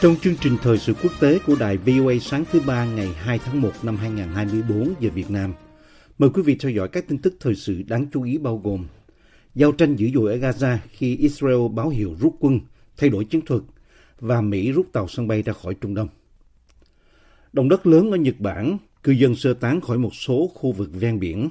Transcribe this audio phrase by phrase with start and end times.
[0.00, 3.38] Trong chương trình thời sự quốc tế của đài VOA sáng thứ ba ngày 2
[3.38, 5.54] tháng 1 năm 2024 giờ Việt Nam,
[6.18, 8.86] mời quý vị theo dõi các tin tức thời sự đáng chú ý bao gồm
[9.54, 12.60] giao tranh dữ dội ở Gaza khi Israel báo hiệu rút quân,
[12.96, 13.62] thay đổi chiến thuật
[14.20, 16.08] và Mỹ rút tàu sân bay ra khỏi Trung Đông.
[17.52, 20.90] Động đất lớn ở Nhật Bản, cư dân sơ tán khỏi một số khu vực
[20.92, 21.48] ven biển.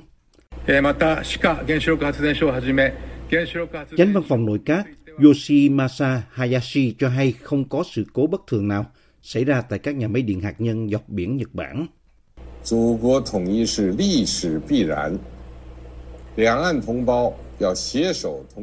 [3.97, 4.87] Chánh văn phòng nội các
[5.23, 8.85] Yoshimasa Hayashi cho hay không có sự cố bất thường nào
[9.21, 11.87] xảy ra tại các nhà máy điện hạt nhân dọc biển Nhật Bản.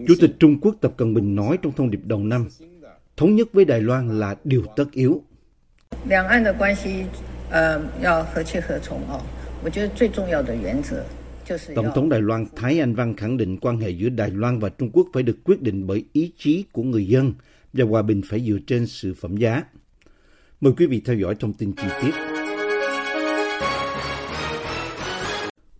[0.09, 2.49] Chủ tịch Trung Quốc Tập Cận Bình nói trong thông điệp đầu năm,
[3.17, 5.23] thống nhất với Đài Loan là điều tất yếu.
[6.09, 7.05] Hai nước quan hệ,
[7.49, 7.83] uh,
[11.75, 14.69] Tổng thống Đài Loan Thái Anh Văn khẳng định quan hệ giữa Đài Loan và
[14.69, 17.33] Trung Quốc phải được quyết định bởi ý chí của người dân
[17.73, 19.63] và hòa bình phải dựa trên sự phẩm giá.
[20.61, 22.11] Mời quý vị theo dõi thông tin chi tiết.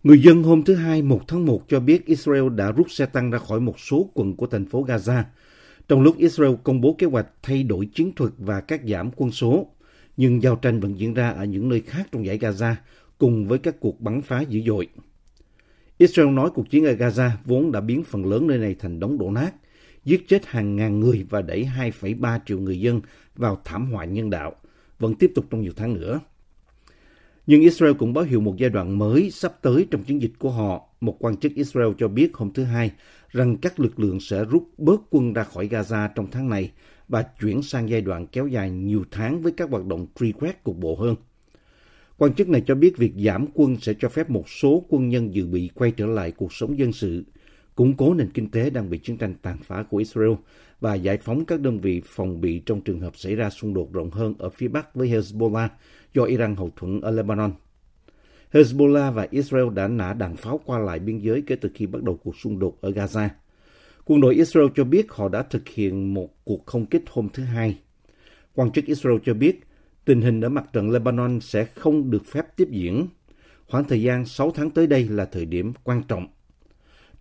[0.03, 3.31] Người dân hôm thứ Hai 1 tháng 1 cho biết Israel đã rút xe tăng
[3.31, 5.23] ra khỏi một số quận của thành phố Gaza,
[5.87, 9.31] trong lúc Israel công bố kế hoạch thay đổi chiến thuật và cắt giảm quân
[9.31, 9.67] số.
[10.17, 12.73] Nhưng giao tranh vẫn diễn ra ở những nơi khác trong giải Gaza,
[13.17, 14.87] cùng với các cuộc bắn phá dữ dội.
[16.03, 19.17] Israel nói cuộc chiến ở Gaza vốn đã biến phần lớn nơi này thành đống
[19.17, 19.51] đổ nát,
[20.05, 23.01] giết chết hàng ngàn người và đẩy 2,3 triệu người dân
[23.35, 24.55] vào thảm họa nhân đạo,
[24.99, 26.19] vẫn tiếp tục trong nhiều tháng nữa.
[27.47, 30.49] Nhưng Israel cũng báo hiệu một giai đoạn mới sắp tới trong chiến dịch của
[30.49, 30.89] họ.
[31.01, 32.91] Một quan chức Israel cho biết hôm thứ Hai
[33.29, 36.71] rằng các lực lượng sẽ rút bớt quân ra khỏi Gaza trong tháng này
[37.07, 40.63] và chuyển sang giai đoạn kéo dài nhiều tháng với các hoạt động truy quét
[40.63, 41.15] cục bộ hơn.
[42.23, 45.33] Quan chức này cho biết việc giảm quân sẽ cho phép một số quân nhân
[45.33, 47.23] dự bị quay trở lại cuộc sống dân sự,
[47.75, 50.31] củng cố nền kinh tế đang bị chiến tranh tàn phá của Israel
[50.79, 53.93] và giải phóng các đơn vị phòng bị trong trường hợp xảy ra xung đột
[53.93, 55.67] rộng hơn ở phía Bắc với Hezbollah
[56.13, 57.51] do Iran hậu thuẫn ở Lebanon.
[58.51, 62.03] Hezbollah và Israel đã nã đạn pháo qua lại biên giới kể từ khi bắt
[62.03, 63.29] đầu cuộc xung đột ở Gaza.
[64.05, 67.43] Quân đội Israel cho biết họ đã thực hiện một cuộc không kích hôm thứ
[67.43, 67.79] Hai.
[68.55, 69.59] Quan chức Israel cho biết
[70.05, 73.07] tình hình ở mặt trận Lebanon sẽ không được phép tiếp diễn.
[73.67, 76.27] Khoảng thời gian 6 tháng tới đây là thời điểm quan trọng.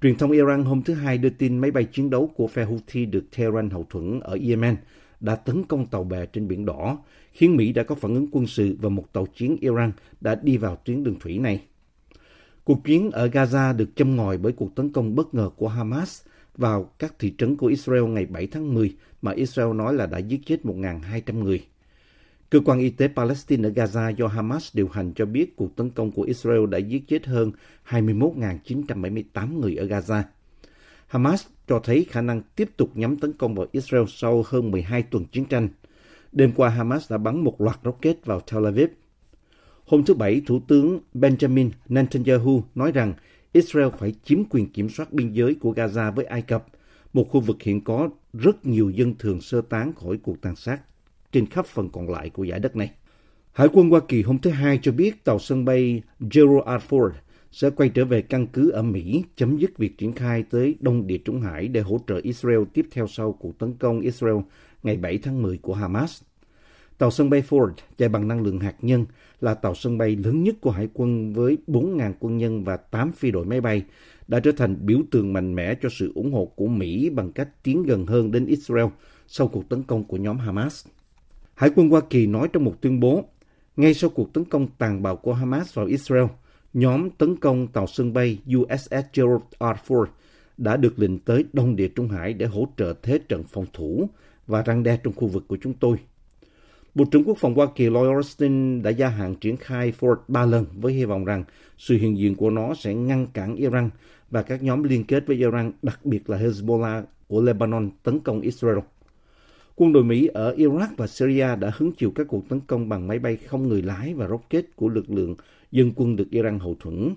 [0.02, 3.06] Truyền thông Iran hôm thứ Hai đưa tin máy bay chiến đấu của phe Houthi
[3.06, 4.76] được Tehran hậu thuẫn ở Yemen
[5.20, 6.98] đã tấn công tàu bè trên Biển Đỏ,
[7.32, 10.56] khiến Mỹ đã có phản ứng quân sự và một tàu chiến Iran đã đi
[10.56, 11.62] vào tuyến đường thủy này.
[12.64, 16.22] Cuộc chiến ở Gaza được châm ngòi bởi cuộc tấn công bất ngờ của Hamas
[16.56, 20.18] vào các thị trấn của Israel ngày 7 tháng 10 mà Israel nói là đã
[20.18, 21.64] giết chết 1.200 người.
[22.52, 25.90] Cơ quan y tế Palestine ở Gaza do Hamas điều hành cho biết cuộc tấn
[25.90, 27.52] công của Israel đã giết chết hơn
[27.88, 30.22] 21.978 người ở Gaza.
[31.06, 35.02] Hamas cho thấy khả năng tiếp tục nhắm tấn công vào Israel sau hơn 12
[35.02, 35.68] tuần chiến tranh.
[36.32, 38.88] Đêm qua, Hamas đã bắn một loạt rocket vào Tel Aviv.
[39.86, 43.14] Hôm thứ Bảy, Thủ tướng Benjamin Netanyahu nói rằng
[43.52, 46.66] Israel phải chiếm quyền kiểm soát biên giới của Gaza với Ai Cập,
[47.12, 50.80] một khu vực hiện có rất nhiều dân thường sơ tán khỏi cuộc tàn sát
[51.32, 52.90] trên khắp phần còn lại của giải đất này.
[53.52, 56.94] Hải quân Hoa Kỳ hôm thứ Hai cho biết tàu sân bay Gerald R.
[56.94, 57.10] Ford
[57.52, 61.06] sẽ quay trở về căn cứ ở Mỹ, chấm dứt việc triển khai tới Đông
[61.06, 64.36] Địa Trung Hải để hỗ trợ Israel tiếp theo sau cuộc tấn công Israel
[64.82, 66.22] ngày 7 tháng 10 của Hamas.
[66.98, 69.06] Tàu sân bay Ford chạy bằng năng lượng hạt nhân
[69.40, 73.12] là tàu sân bay lớn nhất của Hải quân với 4.000 quân nhân và 8
[73.12, 73.82] phi đội máy bay,
[74.28, 77.48] đã trở thành biểu tượng mạnh mẽ cho sự ủng hộ của Mỹ bằng cách
[77.62, 78.86] tiến gần hơn đến Israel
[79.26, 80.86] sau cuộc tấn công của nhóm Hamas.
[81.54, 83.24] Hải quân Hoa Kỳ nói trong một tuyên bố,
[83.76, 86.24] ngay sau cuộc tấn công tàn bạo của Hamas vào Israel,
[86.74, 89.64] nhóm tấn công tàu sân bay USS Gerald R.
[89.86, 90.06] Ford
[90.56, 94.08] đã được lệnh tới Đông Địa Trung Hải để hỗ trợ thế trận phòng thủ
[94.46, 95.96] và răng đe trong khu vực của chúng tôi.
[96.94, 100.46] Bộ trưởng Quốc phòng Hoa Kỳ Lloyd Austin đã gia hạn triển khai Ford ba
[100.46, 101.44] lần với hy vọng rằng
[101.78, 103.90] sự hiện diện của nó sẽ ngăn cản Iran
[104.30, 108.40] và các nhóm liên kết với Iran, đặc biệt là Hezbollah của Lebanon tấn công
[108.40, 108.78] Israel.
[109.76, 113.08] Quân đội Mỹ ở Iraq và Syria đã hứng chịu các cuộc tấn công bằng
[113.08, 115.34] máy bay không người lái và rocket của lực lượng
[115.70, 117.14] dân quân được Iran hậu thuẫn.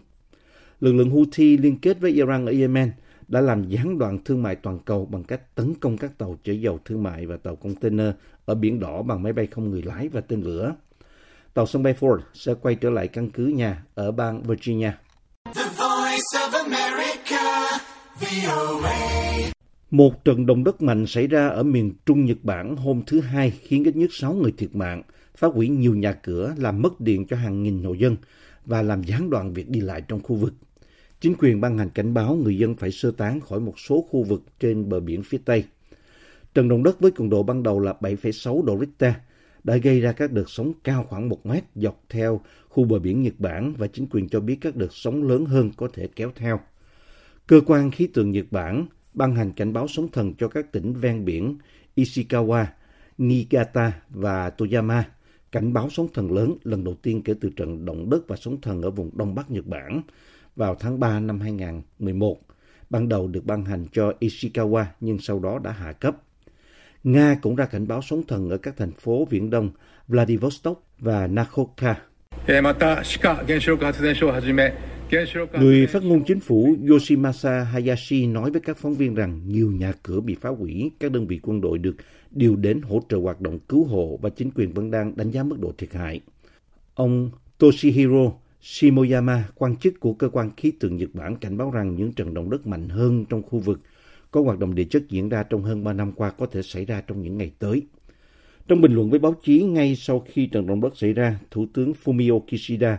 [0.80, 2.92] Lực lượng Houthi liên kết với Iran ở Yemen
[3.28, 6.54] đã làm gián đoạn thương mại toàn cầu bằng cách tấn công các tàu chở
[6.54, 8.12] dầu thương mại và tàu container
[8.46, 10.76] ở Biển Đỏ bằng máy bay không người lái và tên lửa.
[11.54, 14.92] tàu sân bay Ford sẽ quay trở lại căn cứ nhà ở bang Virginia.
[15.56, 17.78] The voice of America,
[18.20, 19.25] VOA.
[19.96, 23.52] Một trận động đất mạnh xảy ra ở miền Trung Nhật Bản hôm thứ Hai
[23.52, 25.02] khiến ít nhất 6 người thiệt mạng,
[25.36, 28.16] phá hủy nhiều nhà cửa, làm mất điện cho hàng nghìn hộ dân
[28.66, 30.54] và làm gián đoạn việc đi lại trong khu vực.
[31.22, 34.24] Chính quyền ban hành cảnh báo người dân phải sơ tán khỏi một số khu
[34.24, 35.64] vực trên bờ biển phía Tây.
[36.54, 39.14] Trận động đất với cường độ ban đầu là 7,6 độ Richter
[39.64, 43.22] đã gây ra các đợt sóng cao khoảng 1 mét dọc theo khu bờ biển
[43.22, 46.32] Nhật Bản và chính quyền cho biết các đợt sóng lớn hơn có thể kéo
[46.36, 46.60] theo.
[47.48, 50.94] Cơ quan khí tượng Nhật Bản ban hành cảnh báo sóng thần cho các tỉnh
[50.94, 51.58] ven biển
[51.96, 52.66] Ishikawa,
[53.18, 55.04] Niigata và Toyama.
[55.52, 58.62] Cảnh báo sóng thần lớn lần đầu tiên kể từ trận động đất và sóng
[58.62, 60.02] thần ở vùng Đông Bắc Nhật Bản
[60.56, 62.38] vào tháng 3 năm 2011.
[62.90, 66.16] Ban đầu được ban hành cho Ishikawa nhưng sau đó đã hạ cấp.
[67.04, 69.70] Nga cũng ra cảnh báo sóng thần ở các thành phố Viễn Đông
[70.08, 71.96] Vladivostok và Nakhoka.
[75.60, 79.94] Người phát ngôn chính phủ Yoshimasa Hayashi nói với các phóng viên rằng nhiều nhà
[80.04, 81.96] cửa bị phá hủy, các đơn vị quân đội được
[82.32, 85.44] điều đến hỗ trợ hoạt động cứu hộ và chính quyền vẫn đang đánh giá
[85.44, 86.22] mức độ thiệt hại.
[86.94, 88.32] Ông Toshihiro
[88.62, 92.34] Shimoyama, quan chức của cơ quan khí tượng Nhật Bản cảnh báo rằng những trận
[92.34, 93.82] động đất mạnh hơn trong khu vực
[94.32, 96.86] có hoạt động địa chất diễn ra trong hơn 3 năm qua có thể xảy
[96.86, 97.82] ra trong những ngày tới.
[98.68, 101.66] Trong bình luận với báo chí ngay sau khi trận động đất xảy ra, Thủ
[101.74, 102.98] tướng Fumio Kishida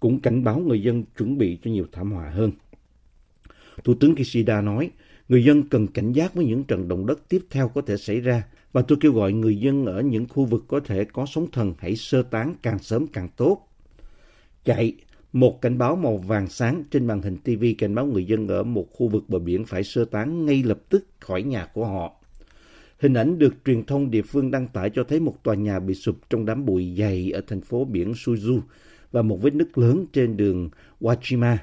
[0.00, 2.52] cũng cảnh báo người dân chuẩn bị cho nhiều thảm họa hơn.
[3.84, 4.90] Thủ tướng Kishida nói,
[5.28, 8.20] người dân cần cảnh giác với những trận động đất tiếp theo có thể xảy
[8.20, 11.46] ra và tôi kêu gọi người dân ở những khu vực có thể có sóng
[11.52, 13.68] thần hãy sơ tán càng sớm càng tốt.
[14.64, 14.94] Chạy,
[15.32, 18.62] một cảnh báo màu vàng sáng trên màn hình TV cảnh báo người dân ở
[18.62, 22.12] một khu vực bờ biển phải sơ tán ngay lập tức khỏi nhà của họ.
[22.98, 25.94] Hình ảnh được truyền thông địa phương đăng tải cho thấy một tòa nhà bị
[25.94, 28.60] sụp trong đám bụi dày ở thành phố biển Suzu
[29.16, 30.70] và một vết nứt lớn trên đường
[31.00, 31.56] Wajima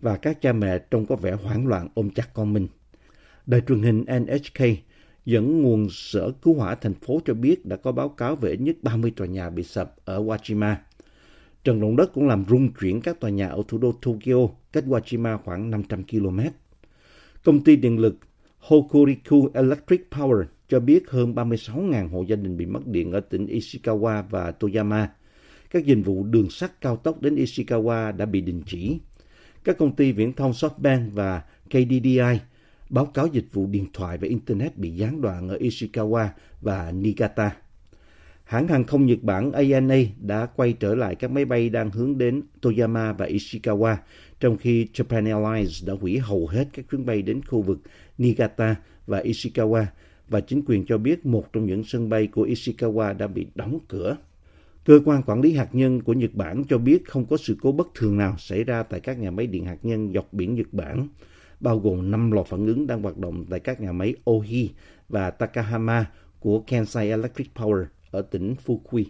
[0.00, 2.66] và các cha mẹ trông có vẻ hoảng loạn ôm chặt con mình.
[3.46, 4.66] Đài truyền hình NHK
[5.24, 8.60] dẫn nguồn sở cứu hỏa thành phố cho biết đã có báo cáo về ít
[8.60, 10.74] nhất 30 tòa nhà bị sập ở Wajima.
[11.64, 14.84] Trận động đất cũng làm rung chuyển các tòa nhà ở thủ đô Tokyo, cách
[14.86, 16.40] Wajima khoảng 500 km.
[17.44, 18.16] Công ty điện lực
[18.58, 23.46] Hokuriku Electric Power cho biết hơn 36.000 hộ gia đình bị mất điện ở tỉnh
[23.46, 25.08] Ishikawa và Toyama.
[25.70, 28.98] Các dịch vụ đường sắt cao tốc đến Ishikawa đã bị đình chỉ.
[29.64, 32.38] Các công ty viễn thông SoftBank và KDDI
[32.90, 36.28] báo cáo dịch vụ điện thoại và Internet bị gián đoạn ở Ishikawa
[36.60, 37.56] và Niigata.
[38.44, 42.18] Hãng hàng không Nhật Bản ANA đã quay trở lại các máy bay đang hướng
[42.18, 43.96] đến Toyama và Ishikawa,
[44.40, 47.78] trong khi Japan Airlines đã hủy hầu hết các chuyến bay đến khu vực
[48.18, 48.76] Niigata
[49.06, 49.84] và Ishikawa,
[50.28, 53.78] và chính quyền cho biết một trong những sân bay của Ishikawa đã bị đóng
[53.88, 54.16] cửa.
[54.86, 57.72] Cơ quan quản lý hạt nhân của Nhật Bản cho biết không có sự cố
[57.72, 60.66] bất thường nào xảy ra tại các nhà máy điện hạt nhân dọc biển Nhật
[60.72, 61.08] Bản,
[61.60, 64.70] bao gồm 5 lò phản ứng đang hoạt động tại các nhà máy Ohi
[65.08, 66.10] và Takahama
[66.40, 69.04] của Kansai Electric Power ở tỉnh Fukui.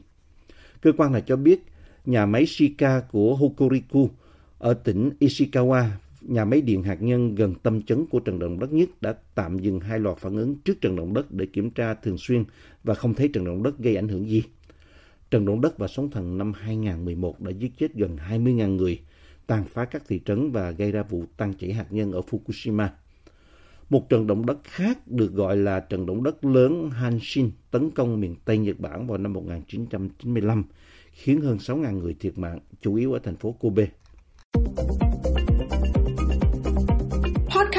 [0.81, 1.65] Cơ quan này cho biết
[2.07, 4.11] nhà máy Shika của Hokuriku
[4.59, 5.85] ở tỉnh Ishikawa,
[6.21, 9.59] nhà máy điện hạt nhân gần tâm chấn của trận động đất nhất đã tạm
[9.59, 12.45] dừng hai lò phản ứng trước trận động đất để kiểm tra thường xuyên
[12.85, 14.43] và không thấy trận động đất gây ảnh hưởng gì.
[15.31, 19.01] Trận động đất và sóng thần năm 2011 đã giết chết gần 20.000 người,
[19.47, 22.89] tàn phá các thị trấn và gây ra vụ tăng chảy hạt nhân ở Fukushima.
[23.91, 28.21] Một trận động đất khác được gọi là trận động đất lớn Hanshin tấn công
[28.21, 30.65] miền Tây Nhật Bản vào năm 1995,
[31.13, 33.87] khiến hơn 6.000 người thiệt mạng, chủ yếu ở thành phố Kobe.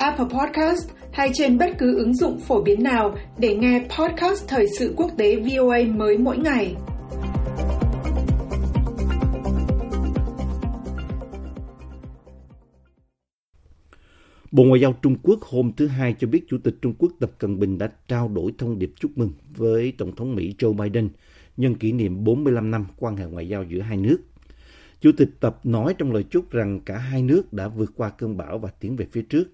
[0.00, 4.66] Apple Podcast hay trên bất cứ ứng dụng phổ biến nào để nghe podcast Thời
[4.78, 6.74] sự quốc tế VOA mới mỗi ngày.
[14.50, 17.30] Bộ Ngoại giao Trung Quốc hôm thứ Hai cho biết Chủ tịch Trung Quốc Tập
[17.38, 21.08] Cận Bình đã trao đổi thông điệp chúc mừng với Tổng thống Mỹ Joe Biden
[21.56, 24.18] nhân kỷ niệm 45 năm quan hệ ngoại giao giữa hai nước.
[25.00, 28.36] Chủ tịch Tập nói trong lời chúc rằng cả hai nước đã vượt qua cơn
[28.36, 29.44] bão và tiến về phía trước.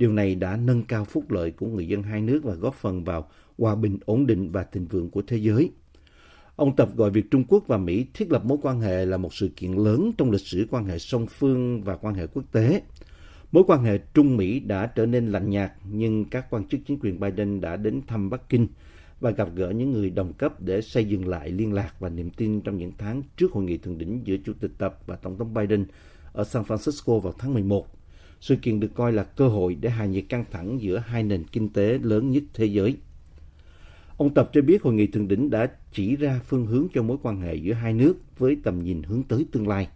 [0.00, 3.04] Điều này đã nâng cao phúc lợi của người dân hai nước và góp phần
[3.04, 5.70] vào hòa bình, ổn định và thịnh vượng của thế giới.
[6.56, 9.34] Ông Tập gọi việc Trung Quốc và Mỹ thiết lập mối quan hệ là một
[9.34, 12.82] sự kiện lớn trong lịch sử quan hệ song phương và quan hệ quốc tế.
[13.52, 16.98] Mối quan hệ Trung Mỹ đã trở nên lạnh nhạt, nhưng các quan chức chính
[17.00, 18.66] quyền Biden đã đến thăm Bắc Kinh
[19.20, 22.30] và gặp gỡ những người đồng cấp để xây dựng lại liên lạc và niềm
[22.30, 25.38] tin trong những tháng trước hội nghị thượng đỉnh giữa Chủ tịch Tập và Tổng
[25.38, 25.86] thống Biden
[26.32, 27.99] ở San Francisco vào tháng 11.
[28.40, 31.44] Sự kiện được coi là cơ hội để hạ nhiệt căng thẳng giữa hai nền
[31.44, 32.96] kinh tế lớn nhất thế giới.
[34.16, 37.16] Ông Tập cho biết hội nghị thượng đỉnh đã chỉ ra phương hướng cho mối
[37.22, 39.88] quan hệ giữa hai nước với tầm nhìn hướng tới tương lai.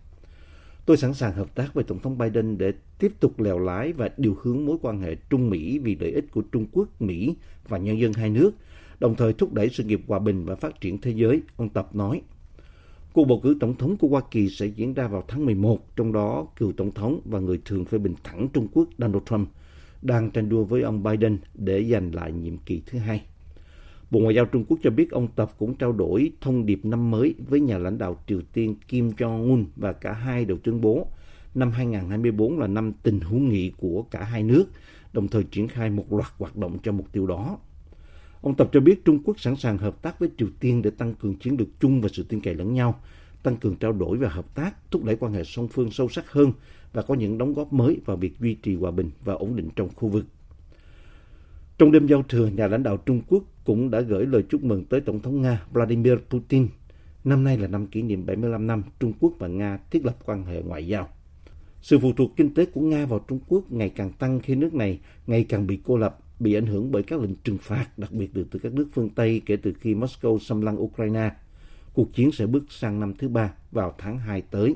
[0.86, 4.08] Tôi sẵn sàng hợp tác với Tổng thống Biden để tiếp tục lèo lái và
[4.16, 7.34] điều hướng mối quan hệ Trung Mỹ vì lợi ích của Trung Quốc, Mỹ
[7.68, 8.50] và nhân dân hai nước,
[9.00, 11.94] đồng thời thúc đẩy sự nghiệp hòa bình và phát triển thế giới, ông Tập
[11.94, 12.22] nói.
[13.14, 16.12] Cuộc bầu cử tổng thống của Hoa Kỳ sẽ diễn ra vào tháng 11, trong
[16.12, 19.48] đó cựu tổng thống và người thường phê bình thẳng Trung Quốc Donald Trump
[20.02, 23.22] đang tranh đua với ông Biden để giành lại nhiệm kỳ thứ hai.
[24.10, 27.10] Bộ Ngoại giao Trung Quốc cho biết ông Tập cũng trao đổi thông điệp năm
[27.10, 31.06] mới với nhà lãnh đạo Triều Tiên Kim Jong-un và cả hai đều tuyên bố
[31.54, 34.64] năm 2024 là năm tình hữu nghị của cả hai nước,
[35.12, 37.58] đồng thời triển khai một loạt hoạt động cho mục tiêu đó.
[38.44, 41.14] Ông Tập cho biết Trung Quốc sẵn sàng hợp tác với Triều Tiên để tăng
[41.14, 43.00] cường chiến lược chung và sự tin cậy lẫn nhau,
[43.42, 46.30] tăng cường trao đổi và hợp tác, thúc đẩy quan hệ song phương sâu sắc
[46.30, 46.52] hơn
[46.92, 49.68] và có những đóng góp mới vào việc duy trì hòa bình và ổn định
[49.76, 50.24] trong khu vực.
[51.78, 54.84] Trong đêm giao thừa, nhà lãnh đạo Trung Quốc cũng đã gửi lời chúc mừng
[54.84, 56.68] tới Tổng thống Nga Vladimir Putin.
[57.24, 60.44] Năm nay là năm kỷ niệm 75 năm Trung Quốc và Nga thiết lập quan
[60.44, 61.08] hệ ngoại giao.
[61.80, 64.74] Sự phụ thuộc kinh tế của Nga vào Trung Quốc ngày càng tăng khi nước
[64.74, 68.11] này ngày càng bị cô lập, bị ảnh hưởng bởi các lệnh trừng phạt, đặc
[68.11, 71.31] biệt từ các nước phương Tây kể từ khi Moscow xâm lăng Ukraine.
[71.93, 74.75] Cuộc chiến sẽ bước sang năm thứ ba vào tháng 2 tới.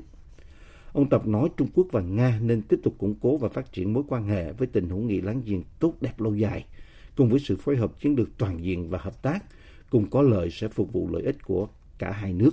[0.94, 3.94] Ông Tập nói Trung Quốc và Nga nên tiếp tục củng cố và phát triển
[3.94, 6.76] mối quan hệ với tình hữu nghị láng giềng tốt đẹp lâu dài –
[7.16, 9.44] cùng với sự phối hợp chiến lược toàn diện và hợp tác,
[9.90, 12.52] cùng có lợi sẽ phục vụ lợi ích của cả hai nước.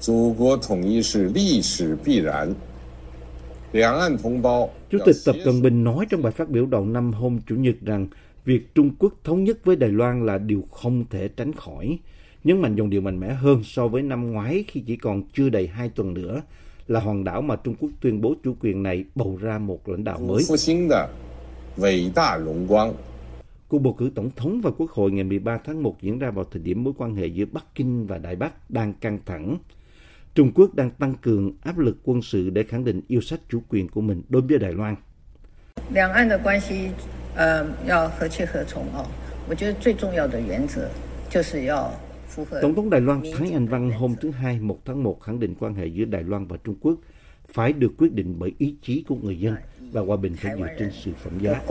[0.00, 2.54] 祖国统一是历史必然。
[4.89, 7.75] Chủ tịch Tập Cận Bình nói trong bài phát biểu đầu năm hôm Chủ nhật
[7.85, 8.07] rằng
[8.45, 11.99] việc Trung Quốc thống nhất với Đài Loan là điều không thể tránh khỏi.
[12.43, 15.49] Nhấn mạnh dòng điều mạnh mẽ hơn so với năm ngoái khi chỉ còn chưa
[15.49, 16.41] đầy hai tuần nữa
[16.87, 20.03] là hòn đảo mà Trung Quốc tuyên bố chủ quyền này bầu ra một lãnh
[20.03, 20.43] đạo mới.
[23.67, 26.45] Cuộc bầu cử tổng thống và quốc hội ngày 13 tháng 1 diễn ra vào
[26.51, 29.57] thời điểm mối quan hệ giữa Bắc Kinh và Đài Bắc đang căng thẳng.
[30.39, 33.61] Trung Quốc đang tăng cường áp lực quân sự để khẳng định yêu sách chủ
[33.69, 34.95] quyền của mình đối với Đài Loan.
[42.61, 45.55] Tổng thống Đài Loan Thái Anh Văn hôm thứ Hai 1 tháng 1 khẳng định
[45.59, 46.95] quan hệ giữa Đài Loan và Trung Quốc
[47.53, 49.55] phải được quyết định bởi ý chí của người dân
[49.91, 51.61] và hòa bình phải dựa trên sự phẩm giá.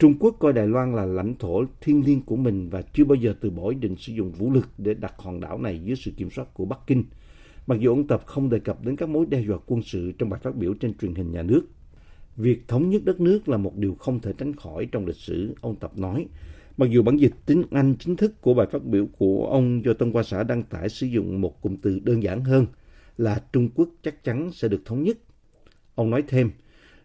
[0.00, 3.14] Trung Quốc coi Đài Loan là lãnh thổ thiêng liêng của mình và chưa bao
[3.14, 5.96] giờ từ bỏ ý định sử dụng vũ lực để đặt hòn đảo này dưới
[5.96, 7.04] sự kiểm soát của Bắc Kinh.
[7.66, 10.30] Mặc dù ông Tập không đề cập đến các mối đe dọa quân sự trong
[10.30, 11.62] bài phát biểu trên truyền hình nhà nước.
[12.36, 15.54] Việc thống nhất đất nước là một điều không thể tránh khỏi trong lịch sử,
[15.60, 16.26] ông Tập nói.
[16.76, 19.92] Mặc dù bản dịch tiếng Anh chính thức của bài phát biểu của ông do
[19.92, 22.66] Tân Hoa Xã đăng tải sử dụng một cụm từ đơn giản hơn
[23.18, 25.18] là Trung Quốc chắc chắn sẽ được thống nhất.
[25.94, 26.50] Ông nói thêm,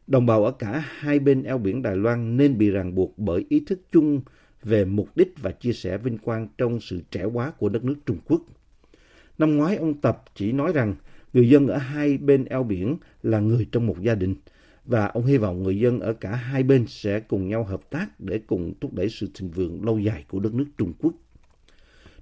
[0.07, 3.45] đồng bào ở cả hai bên eo biển Đài Loan nên bị ràng buộc bởi
[3.49, 4.21] ý thức chung
[4.63, 7.95] về mục đích và chia sẻ vinh quang trong sự trẻ hóa của đất nước
[8.05, 8.41] Trung Quốc.
[9.37, 10.95] Năm ngoái ông Tập chỉ nói rằng
[11.33, 14.35] người dân ở hai bên eo biển là người trong một gia đình
[14.85, 18.19] và ông hy vọng người dân ở cả hai bên sẽ cùng nhau hợp tác
[18.19, 21.13] để cùng thúc đẩy sự thịnh vượng lâu dài của đất nước Trung Quốc.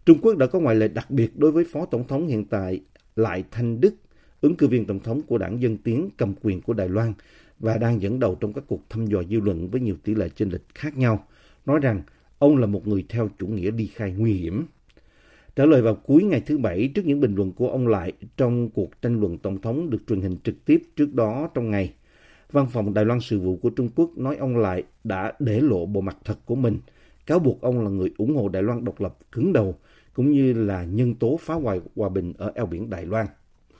[0.05, 2.81] Trung Quốc đã có ngoại lệ đặc biệt đối với Phó Tổng thống hiện tại
[3.15, 3.95] Lại Thanh Đức,
[4.41, 7.13] ứng cử viên Tổng thống của đảng Dân Tiến cầm quyền của Đài Loan
[7.63, 10.29] và đang dẫn đầu trong các cuộc thăm dò dư luận với nhiều tỷ lệ
[10.29, 11.25] chênh lệch khác nhau,
[11.65, 12.01] nói rằng
[12.39, 14.65] ông là một người theo chủ nghĩa ly khai nguy hiểm.
[15.55, 18.69] Trả lời vào cuối ngày thứ Bảy trước những bình luận của ông Lại trong
[18.69, 21.93] cuộc tranh luận Tổng thống được truyền hình trực tiếp trước đó trong ngày,
[22.51, 25.85] Văn phòng Đài Loan Sự vụ của Trung Quốc nói ông Lại đã để lộ
[25.85, 26.77] bộ mặt thật của mình,
[27.25, 29.75] cáo buộc ông là người ủng hộ Đài Loan độc lập cứng đầu,
[30.13, 33.25] cũng như là nhân tố phá hoại hòa bình ở eo biển Đài Loan.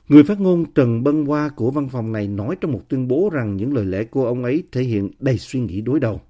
[0.08, 3.30] Người phát ngôn Trần Bân Hoa của văn phòng này nói trong một tuyên bố
[3.32, 6.20] rằng những lời lẽ của ông ấy thể hiện đầy suy nghĩ đối đầu.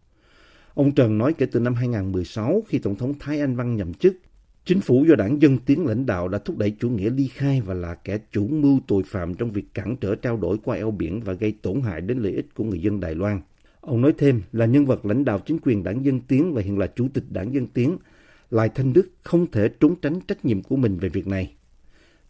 [0.75, 4.17] Ông Trần nói kể từ năm 2016 khi Tổng thống Thái Anh Văn nhậm chức,
[4.65, 7.61] chính phủ do đảng Dân Tiến lãnh đạo đã thúc đẩy chủ nghĩa ly khai
[7.61, 10.91] và là kẻ chủ mưu tội phạm trong việc cản trở trao đổi qua eo
[10.91, 13.41] biển và gây tổn hại đến lợi ích của người dân Đài Loan.
[13.81, 16.79] Ông nói thêm là nhân vật lãnh đạo chính quyền đảng Dân Tiến và hiện
[16.79, 17.97] là chủ tịch đảng Dân Tiến,
[18.51, 21.55] Lại Thanh Đức không thể trốn tránh trách nhiệm của mình về việc này.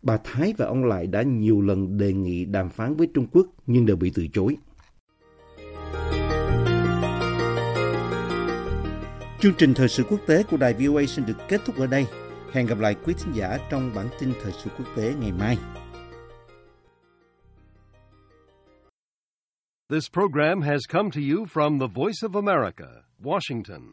[0.04, 3.46] Bà Thái và ông Lại đã nhiều lần đề nghị đàm phán với Trung Quốc
[3.66, 4.56] nhưng đều bị từ chối.
[9.40, 12.06] Chương trình thời sự quốc tế của đài VOA xin được kết thúc ở đây.
[12.52, 15.58] Hẹn gặp lại quý thính giả trong bản tin thời sự quốc tế ngày mai.
[19.90, 22.86] This program has come to you from the Voice of America,
[23.22, 23.92] Washington.